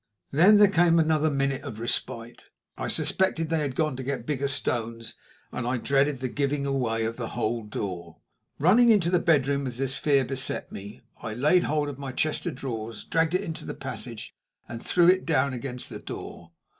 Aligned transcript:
Then 0.31 0.57
there 0.57 0.67
came 0.67 0.97
another 0.97 1.29
minute 1.29 1.61
of 1.61 1.79
respite. 1.79 2.45
I 2.75 2.87
suspected 2.87 3.49
they 3.49 3.59
had 3.59 3.75
gone 3.75 3.95
to 3.97 4.01
get 4.03 4.25
bigger 4.25 4.47
stones, 4.47 5.13
and 5.51 5.67
I 5.67 5.77
dreaded 5.77 6.17
the 6.17 6.27
giving 6.27 6.63
way 6.79 7.05
of 7.05 7.17
the 7.17 7.27
whole 7.37 7.61
door. 7.61 8.17
Running 8.57 8.89
into 8.89 9.11
the 9.11 9.19
bedroom 9.19 9.67
as 9.67 9.77
this 9.77 9.93
fear 9.93 10.25
beset 10.25 10.71
me, 10.71 11.01
I 11.17 11.35
laid 11.35 11.65
hold 11.65 11.87
of 11.87 11.99
my 11.99 12.11
chest 12.11 12.47
of 12.47 12.55
drawers, 12.55 13.03
dragged 13.03 13.35
it 13.35 13.41
into 13.43 13.63
the 13.63 13.75
passage, 13.75 14.33
and 14.67 14.81
threw 14.81 15.07
it 15.07 15.23
down 15.23 15.53
against 15.53 15.87
the 15.91 15.99
door. 15.99 16.49